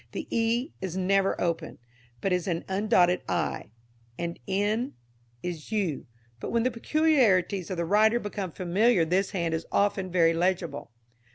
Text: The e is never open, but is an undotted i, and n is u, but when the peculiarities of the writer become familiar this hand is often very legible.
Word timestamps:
The 0.13 0.27
e 0.31 0.71
is 0.81 0.97
never 0.97 1.39
open, 1.39 1.77
but 2.21 2.33
is 2.33 2.47
an 2.47 2.63
undotted 2.67 3.21
i, 3.29 3.69
and 4.17 4.39
n 4.47 4.95
is 5.43 5.71
u, 5.71 6.07
but 6.39 6.49
when 6.51 6.63
the 6.63 6.71
peculiarities 6.71 7.69
of 7.69 7.77
the 7.77 7.85
writer 7.85 8.19
become 8.19 8.51
familiar 8.51 9.05
this 9.05 9.29
hand 9.29 9.53
is 9.53 9.67
often 9.71 10.11
very 10.11 10.33
legible. 10.33 10.89